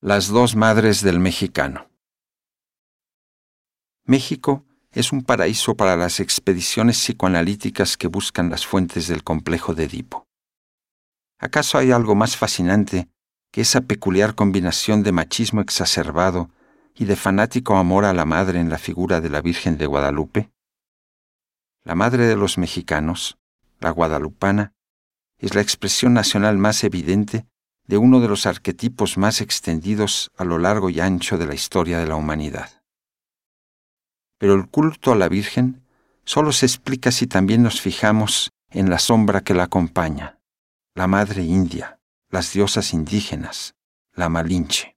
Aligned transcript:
Las 0.00 0.28
dos 0.28 0.54
madres 0.54 1.02
del 1.02 1.18
mexicano. 1.18 1.90
México 4.04 4.64
es 4.92 5.10
un 5.10 5.24
paraíso 5.24 5.74
para 5.74 5.96
las 5.96 6.20
expediciones 6.20 6.98
psicoanalíticas 6.98 7.96
que 7.96 8.06
buscan 8.06 8.48
las 8.48 8.64
fuentes 8.64 9.08
del 9.08 9.24
complejo 9.24 9.74
de 9.74 9.86
Edipo. 9.86 10.28
¿Acaso 11.40 11.78
hay 11.78 11.90
algo 11.90 12.14
más 12.14 12.36
fascinante 12.36 13.08
que 13.50 13.62
esa 13.62 13.80
peculiar 13.80 14.36
combinación 14.36 15.02
de 15.02 15.10
machismo 15.10 15.60
exacerbado 15.60 16.48
y 16.94 17.06
de 17.06 17.16
fanático 17.16 17.76
amor 17.76 18.04
a 18.04 18.14
la 18.14 18.24
madre 18.24 18.60
en 18.60 18.70
la 18.70 18.78
figura 18.78 19.20
de 19.20 19.30
la 19.30 19.42
Virgen 19.42 19.78
de 19.78 19.86
Guadalupe? 19.86 20.52
La 21.82 21.96
madre 21.96 22.28
de 22.28 22.36
los 22.36 22.56
mexicanos, 22.56 23.36
la 23.80 23.90
guadalupana, 23.90 24.74
es 25.38 25.56
la 25.56 25.60
expresión 25.60 26.14
nacional 26.14 26.56
más 26.56 26.84
evidente 26.84 27.48
de 27.88 27.96
uno 27.96 28.20
de 28.20 28.28
los 28.28 28.46
arquetipos 28.46 29.16
más 29.16 29.40
extendidos 29.40 30.30
a 30.36 30.44
lo 30.44 30.58
largo 30.58 30.90
y 30.90 31.00
ancho 31.00 31.38
de 31.38 31.46
la 31.46 31.54
historia 31.54 31.98
de 31.98 32.06
la 32.06 32.16
humanidad. 32.16 32.82
Pero 34.38 34.54
el 34.54 34.68
culto 34.68 35.10
a 35.10 35.16
la 35.16 35.28
Virgen 35.28 35.82
solo 36.24 36.52
se 36.52 36.66
explica 36.66 37.10
si 37.10 37.26
también 37.26 37.62
nos 37.62 37.80
fijamos 37.80 38.50
en 38.70 38.90
la 38.90 38.98
sombra 38.98 39.40
que 39.40 39.54
la 39.54 39.64
acompaña, 39.64 40.38
la 40.94 41.06
Madre 41.06 41.42
India, 41.42 41.98
las 42.30 42.52
diosas 42.52 42.92
indígenas, 42.92 43.74
la 44.12 44.28
Malinche. 44.28 44.96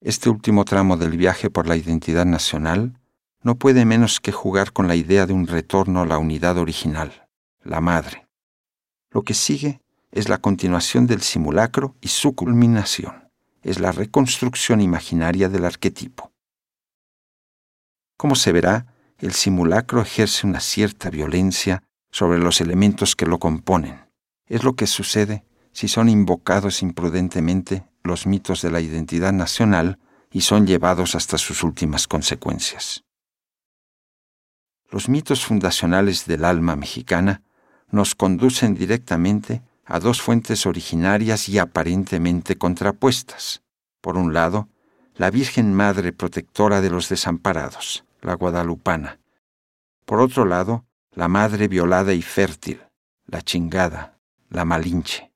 Este 0.00 0.30
último 0.30 0.64
tramo 0.64 0.96
del 0.96 1.16
viaje 1.16 1.50
por 1.50 1.66
la 1.66 1.76
identidad 1.76 2.24
nacional 2.24 2.98
no 3.42 3.56
puede 3.56 3.84
menos 3.84 4.18
que 4.18 4.32
jugar 4.32 4.72
con 4.72 4.88
la 4.88 4.96
idea 4.96 5.26
de 5.26 5.34
un 5.34 5.46
retorno 5.46 6.00
a 6.00 6.06
la 6.06 6.16
unidad 6.16 6.56
original, 6.56 7.28
la 7.62 7.82
Madre. 7.82 8.28
Lo 9.10 9.22
que 9.22 9.34
sigue 9.34 9.82
es 10.16 10.30
la 10.30 10.38
continuación 10.38 11.06
del 11.06 11.20
simulacro 11.20 11.94
y 12.00 12.08
su 12.08 12.34
culminación 12.34 13.28
es 13.62 13.80
la 13.80 13.92
reconstrucción 13.92 14.80
imaginaria 14.80 15.50
del 15.50 15.66
arquetipo. 15.66 16.32
Como 18.16 18.34
se 18.34 18.50
verá, 18.50 18.94
el 19.18 19.32
simulacro 19.32 20.00
ejerce 20.00 20.46
una 20.46 20.60
cierta 20.60 21.10
violencia 21.10 21.82
sobre 22.10 22.38
los 22.38 22.62
elementos 22.62 23.14
que 23.14 23.26
lo 23.26 23.38
componen. 23.38 24.08
Es 24.46 24.64
lo 24.64 24.74
que 24.74 24.86
sucede 24.86 25.44
si 25.72 25.86
son 25.86 26.08
invocados 26.08 26.80
imprudentemente 26.80 27.86
los 28.02 28.26
mitos 28.26 28.62
de 28.62 28.70
la 28.70 28.80
identidad 28.80 29.34
nacional 29.34 29.98
y 30.32 30.40
son 30.40 30.66
llevados 30.66 31.14
hasta 31.14 31.36
sus 31.36 31.62
últimas 31.62 32.08
consecuencias. 32.08 33.04
Los 34.90 35.10
mitos 35.10 35.44
fundacionales 35.44 36.24
del 36.24 36.46
alma 36.46 36.74
mexicana 36.74 37.42
nos 37.90 38.14
conducen 38.14 38.74
directamente 38.74 39.60
a 39.86 40.00
dos 40.00 40.20
fuentes 40.20 40.66
originarias 40.66 41.48
y 41.48 41.58
aparentemente 41.58 42.58
contrapuestas. 42.58 43.62
Por 44.00 44.16
un 44.16 44.34
lado, 44.34 44.68
la 45.14 45.30
Virgen 45.30 45.72
Madre 45.72 46.12
Protectora 46.12 46.80
de 46.80 46.90
los 46.90 47.08
Desamparados, 47.08 48.04
la 48.20 48.34
Guadalupana. 48.34 49.20
Por 50.04 50.20
otro 50.20 50.44
lado, 50.44 50.84
la 51.12 51.28
Madre 51.28 51.68
Violada 51.68 52.12
y 52.12 52.20
Fértil, 52.20 52.82
la 53.26 53.40
Chingada, 53.42 54.18
la 54.50 54.64
Malinche. 54.64 55.32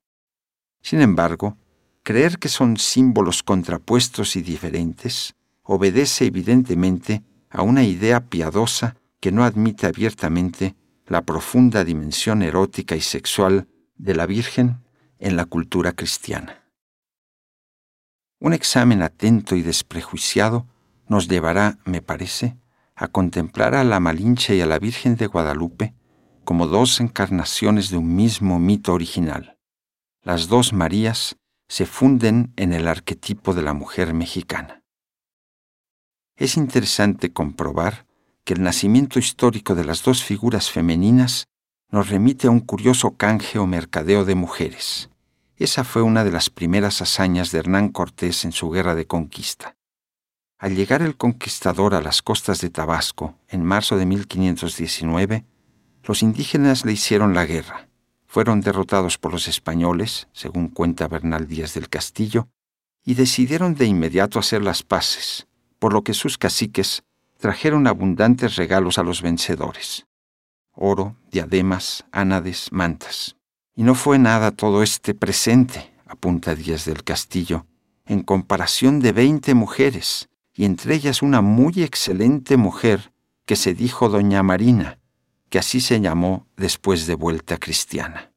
Sin 0.81 1.01
embargo, 1.01 1.57
creer 2.03 2.37
que 2.37 2.49
son 2.49 2.77
símbolos 2.77 3.43
contrapuestos 3.43 4.35
y 4.35 4.41
diferentes 4.41 5.35
obedece 5.63 6.25
evidentemente 6.25 7.23
a 7.49 7.61
una 7.61 7.83
idea 7.83 8.19
piadosa 8.29 8.97
que 9.19 9.31
no 9.31 9.43
admite 9.43 9.87
abiertamente 9.87 10.75
la 11.05 11.21
profunda 11.21 11.83
dimensión 11.83 12.41
erótica 12.41 12.95
y 12.95 13.01
sexual 13.01 13.67
de 14.01 14.15
la 14.15 14.25
Virgen 14.25 14.83
en 15.19 15.35
la 15.35 15.45
cultura 15.45 15.93
cristiana. 15.93 16.63
Un 18.39 18.53
examen 18.53 19.03
atento 19.03 19.55
y 19.55 19.61
desprejuiciado 19.61 20.67
nos 21.07 21.27
llevará, 21.27 21.77
me 21.85 22.01
parece, 22.01 22.57
a 22.95 23.07
contemplar 23.07 23.75
a 23.75 23.83
la 23.83 23.99
Malinche 23.99 24.55
y 24.55 24.61
a 24.61 24.65
la 24.65 24.79
Virgen 24.79 25.15
de 25.15 25.27
Guadalupe 25.27 25.93
como 26.43 26.65
dos 26.65 26.99
encarnaciones 26.99 27.91
de 27.91 27.97
un 27.97 28.15
mismo 28.15 28.57
mito 28.57 28.93
original. 28.93 29.59
Las 30.23 30.47
dos 30.47 30.73
Marías 30.73 31.37
se 31.67 31.85
funden 31.85 32.53
en 32.55 32.73
el 32.73 32.87
arquetipo 32.87 33.53
de 33.53 33.61
la 33.61 33.73
mujer 33.73 34.15
mexicana. 34.15 34.83
Es 36.35 36.57
interesante 36.57 37.31
comprobar 37.31 38.07
que 38.43 38.55
el 38.55 38.63
nacimiento 38.63 39.19
histórico 39.19 39.75
de 39.75 39.85
las 39.85 40.03
dos 40.03 40.23
figuras 40.23 40.71
femeninas 40.71 41.45
nos 41.91 42.09
remite 42.09 42.47
a 42.47 42.51
un 42.51 42.61
curioso 42.61 43.17
canje 43.17 43.59
o 43.59 43.67
mercadeo 43.67 44.23
de 44.23 44.33
mujeres. 44.33 45.09
Esa 45.57 45.83
fue 45.83 46.01
una 46.01 46.23
de 46.23 46.31
las 46.31 46.49
primeras 46.49 47.01
hazañas 47.01 47.51
de 47.51 47.59
Hernán 47.59 47.89
Cortés 47.89 48.45
en 48.45 48.53
su 48.53 48.69
guerra 48.69 48.95
de 48.95 49.05
conquista. 49.05 49.75
Al 50.57 50.75
llegar 50.75 51.01
el 51.01 51.17
conquistador 51.17 51.93
a 51.93 52.01
las 52.01 52.21
costas 52.21 52.61
de 52.61 52.69
Tabasco 52.69 53.35
en 53.49 53.65
marzo 53.65 53.97
de 53.97 54.05
1519, 54.05 55.45
los 56.03 56.23
indígenas 56.23 56.85
le 56.85 56.93
hicieron 56.93 57.33
la 57.33 57.45
guerra. 57.45 57.89
Fueron 58.25 58.61
derrotados 58.61 59.17
por 59.17 59.33
los 59.33 59.49
españoles, 59.49 60.29
según 60.31 60.69
cuenta 60.69 61.09
Bernal 61.09 61.47
Díaz 61.47 61.73
del 61.73 61.89
Castillo, 61.89 62.47
y 63.03 63.15
decidieron 63.15 63.75
de 63.75 63.85
inmediato 63.85 64.39
hacer 64.39 64.61
las 64.61 64.83
paces, 64.83 65.47
por 65.77 65.91
lo 65.91 66.03
que 66.03 66.13
sus 66.13 66.37
caciques 66.37 67.03
trajeron 67.37 67.85
abundantes 67.87 68.55
regalos 68.55 68.97
a 68.97 69.03
los 69.03 69.21
vencedores 69.21 70.05
oro, 70.81 71.15
diademas, 71.31 72.05
ánades, 72.11 72.71
mantas. 72.71 73.37
Y 73.75 73.83
no 73.83 73.95
fue 73.95 74.17
nada 74.19 74.51
todo 74.51 74.83
este 74.83 75.13
presente, 75.13 75.93
apunta 76.05 76.55
Díaz 76.55 76.85
del 76.85 77.03
Castillo, 77.03 77.65
en 78.05 78.23
comparación 78.23 78.99
de 78.99 79.11
veinte 79.11 79.53
mujeres, 79.53 80.29
y 80.53 80.65
entre 80.65 80.95
ellas 80.95 81.21
una 81.21 81.41
muy 81.41 81.83
excelente 81.83 82.57
mujer 82.57 83.13
que 83.45 83.55
se 83.55 83.73
dijo 83.73 84.09
Doña 84.09 84.43
Marina, 84.43 84.99
que 85.49 85.59
así 85.59 85.81
se 85.81 86.01
llamó 86.01 86.47
después 86.57 87.07
de 87.07 87.15
vuelta 87.15 87.57
cristiana. 87.57 88.31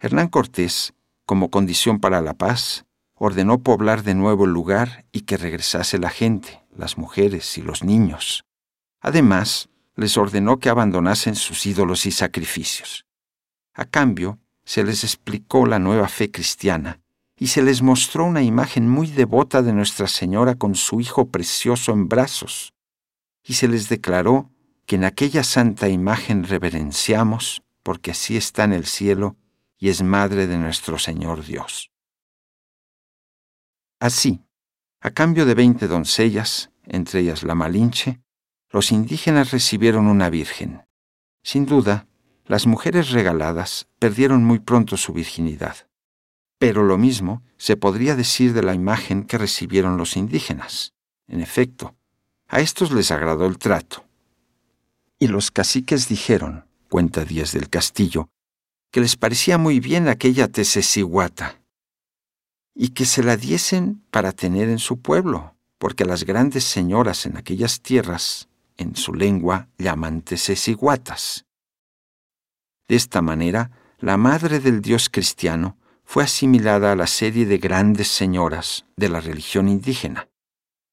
Hernán 0.00 0.28
Cortés, 0.28 0.94
como 1.26 1.50
condición 1.50 2.00
para 2.00 2.20
la 2.20 2.34
paz, 2.34 2.86
ordenó 3.14 3.62
poblar 3.62 4.02
de 4.02 4.14
nuevo 4.14 4.44
el 4.44 4.50
lugar 4.50 5.04
y 5.12 5.22
que 5.22 5.36
regresase 5.36 5.98
la 5.98 6.10
gente, 6.10 6.64
las 6.74 6.98
mujeres 6.98 7.56
y 7.58 7.62
los 7.62 7.84
niños. 7.84 8.44
Además, 9.00 9.68
les 9.96 10.16
ordenó 10.16 10.58
que 10.58 10.68
abandonasen 10.68 11.34
sus 11.34 11.66
ídolos 11.66 12.06
y 12.06 12.10
sacrificios. 12.10 13.06
A 13.74 13.84
cambio, 13.84 14.38
se 14.64 14.82
les 14.82 15.04
explicó 15.04 15.66
la 15.66 15.78
nueva 15.78 16.08
fe 16.08 16.30
cristiana 16.30 17.00
y 17.36 17.48
se 17.48 17.62
les 17.62 17.82
mostró 17.82 18.24
una 18.24 18.42
imagen 18.42 18.88
muy 18.88 19.08
devota 19.08 19.62
de 19.62 19.72
Nuestra 19.72 20.06
Señora 20.06 20.54
con 20.54 20.74
su 20.74 21.00
Hijo 21.00 21.28
precioso 21.30 21.92
en 21.92 22.08
brazos, 22.08 22.74
y 23.42 23.54
se 23.54 23.68
les 23.68 23.88
declaró 23.88 24.50
que 24.86 24.96
en 24.96 25.04
aquella 25.04 25.42
santa 25.42 25.88
imagen 25.88 26.44
reverenciamos, 26.44 27.62
porque 27.82 28.12
así 28.12 28.36
está 28.36 28.64
en 28.64 28.72
el 28.72 28.86
cielo 28.86 29.36
y 29.78 29.88
es 29.88 30.02
madre 30.02 30.46
de 30.46 30.56
nuestro 30.58 30.98
Señor 30.98 31.44
Dios. 31.44 31.90
Así, 34.00 34.42
a 35.00 35.10
cambio 35.10 35.44
de 35.44 35.54
veinte 35.54 35.88
doncellas, 35.88 36.70
entre 36.84 37.20
ellas 37.20 37.42
la 37.42 37.54
Malinche, 37.54 38.22
los 38.74 38.90
indígenas 38.90 39.52
recibieron 39.52 40.08
una 40.08 40.30
virgen. 40.30 40.82
Sin 41.44 41.64
duda, 41.64 42.08
las 42.44 42.66
mujeres 42.66 43.10
regaladas 43.10 43.86
perdieron 44.00 44.42
muy 44.42 44.58
pronto 44.58 44.96
su 44.96 45.12
virginidad. 45.12 45.76
Pero 46.58 46.82
lo 46.82 46.98
mismo 46.98 47.44
se 47.56 47.76
podría 47.76 48.16
decir 48.16 48.52
de 48.52 48.64
la 48.64 48.74
imagen 48.74 49.22
que 49.22 49.38
recibieron 49.38 49.96
los 49.96 50.16
indígenas. 50.16 50.92
En 51.28 51.40
efecto, 51.40 51.94
a 52.48 52.58
estos 52.58 52.90
les 52.90 53.12
agradó 53.12 53.46
el 53.46 53.58
trato. 53.58 54.06
Y 55.20 55.28
los 55.28 55.52
caciques 55.52 56.08
dijeron, 56.08 56.64
cuenta 56.90 57.24
Díaz 57.24 57.52
del 57.52 57.68
Castillo, 57.68 58.28
que 58.90 59.00
les 59.00 59.14
parecía 59.14 59.56
muy 59.56 59.78
bien 59.78 60.08
aquella 60.08 60.48
tecesiguata 60.48 61.60
y 62.74 62.88
que 62.88 63.04
se 63.04 63.22
la 63.22 63.36
diesen 63.36 64.02
para 64.10 64.32
tener 64.32 64.68
en 64.68 64.80
su 64.80 65.00
pueblo, 65.00 65.54
porque 65.78 66.04
las 66.04 66.24
grandes 66.24 66.64
señoras 66.64 67.24
en 67.24 67.36
aquellas 67.36 67.80
tierras 67.80 68.48
en 68.76 68.96
su 68.96 69.14
lengua 69.14 69.68
llaman 69.78 70.22
tesesiguatas. 70.22 71.46
De 72.88 72.96
esta 72.96 73.22
manera, 73.22 73.70
la 73.98 74.16
madre 74.16 74.60
del 74.60 74.82
dios 74.82 75.08
cristiano 75.08 75.78
fue 76.04 76.24
asimilada 76.24 76.92
a 76.92 76.96
la 76.96 77.06
serie 77.06 77.46
de 77.46 77.58
grandes 77.58 78.08
señoras 78.08 78.84
de 78.96 79.08
la 79.08 79.20
religión 79.20 79.68
indígena. 79.68 80.28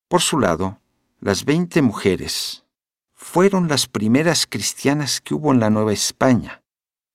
Por 0.07 0.22
su 0.22 0.39
lado, 0.39 0.80
las 1.19 1.45
veinte 1.45 1.81
mujeres 1.81 2.66
fueron 3.13 3.68
las 3.68 3.88
primeras 3.88 4.48
cristianas 4.48 5.22
que 5.22 5.33
hubo 5.36 5.51
en 5.51 5.60
la 5.60 5.69
Nueva 5.69 5.94
España, 5.94 6.63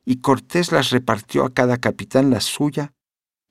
y 0.04 0.20
Cortés 0.20 0.70
las 0.70 0.90
repartió 0.90 1.44
a 1.44 1.52
cada 1.52 1.78
capitán 1.78 2.30
la 2.30 2.40
suya, 2.40 2.92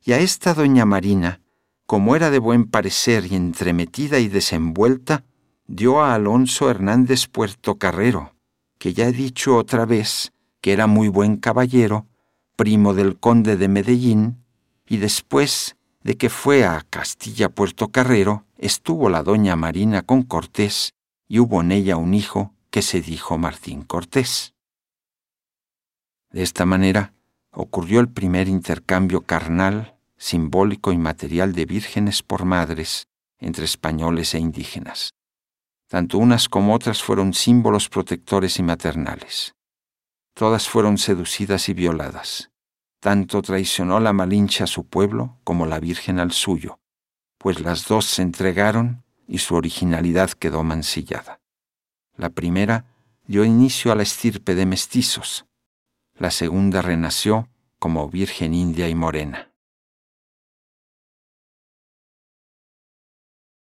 y 0.03 0.13
a 0.13 0.19
esta 0.19 0.53
doña 0.53 0.85
Marina, 0.85 1.41
como 1.85 2.15
era 2.15 2.29
de 2.29 2.39
buen 2.39 2.65
parecer 2.65 3.25
y 3.25 3.35
entremetida 3.35 4.19
y 4.19 4.29
desenvuelta, 4.29 5.25
dio 5.67 6.01
a 6.01 6.13
Alonso 6.13 6.69
Hernández 6.69 7.27
Puerto 7.27 7.77
Carrero, 7.77 8.33
que 8.77 8.93
ya 8.93 9.07
he 9.07 9.11
dicho 9.11 9.57
otra 9.57 9.85
vez 9.85 10.31
que 10.61 10.73
era 10.73 10.87
muy 10.87 11.07
buen 11.07 11.37
caballero, 11.37 12.07
primo 12.55 12.93
del 12.93 13.17
conde 13.17 13.57
de 13.57 13.67
Medellín, 13.67 14.43
y 14.87 14.97
después 14.97 15.75
de 16.01 16.17
que 16.17 16.29
fue 16.29 16.65
a 16.65 16.85
Castilla 16.89 17.49
Puerto 17.49 17.89
Carrero, 17.89 18.45
estuvo 18.57 19.09
la 19.09 19.23
doña 19.23 19.55
Marina 19.55 20.03
con 20.03 20.23
Cortés 20.23 20.93
y 21.27 21.39
hubo 21.39 21.61
en 21.61 21.71
ella 21.71 21.97
un 21.97 22.13
hijo 22.13 22.53
que 22.69 22.81
se 22.81 23.01
dijo 23.01 23.37
Martín 23.37 23.83
Cortés. 23.83 24.53
De 26.31 26.43
esta 26.43 26.65
manera 26.65 27.13
ocurrió 27.51 27.99
el 27.99 28.09
primer 28.09 28.47
intercambio 28.47 29.21
carnal, 29.21 29.95
simbólico 30.17 30.91
y 30.91 30.97
material 30.97 31.53
de 31.53 31.65
vírgenes 31.65 32.21
por 32.21 32.45
madres 32.45 33.07
entre 33.39 33.65
españoles 33.65 34.33
e 34.35 34.39
indígenas. 34.39 35.13
Tanto 35.87 36.17
unas 36.17 36.49
como 36.49 36.73
otras 36.73 37.03
fueron 37.03 37.33
símbolos 37.33 37.89
protectores 37.89 38.59
y 38.59 38.63
maternales. 38.63 39.55
Todas 40.33 40.67
fueron 40.67 40.97
seducidas 40.97 41.69
y 41.69 41.73
violadas. 41.73 42.51
Tanto 42.99 43.41
traicionó 43.41 43.99
la 43.99 44.13
Malinche 44.13 44.63
a 44.63 44.67
su 44.67 44.87
pueblo 44.87 45.37
como 45.43 45.65
la 45.65 45.79
Virgen 45.79 46.19
al 46.19 46.31
suyo, 46.31 46.79
pues 47.37 47.59
las 47.59 47.87
dos 47.87 48.05
se 48.05 48.23
entregaron 48.23 49.03
y 49.27 49.37
su 49.37 49.55
originalidad 49.55 50.31
quedó 50.31 50.63
mancillada. 50.63 51.39
La 52.17 52.29
primera 52.29 52.85
dio 53.27 53.43
inicio 53.43 53.91
a 53.91 53.95
la 53.95 54.03
estirpe 54.03 54.55
de 54.55 54.65
mestizos, 54.65 55.45
la 56.17 56.31
segunda 56.31 56.81
renació 56.81 57.49
como 57.77 58.09
Virgen 58.09 58.53
india 58.53 58.87
y 58.89 58.95
morena. 58.95 59.51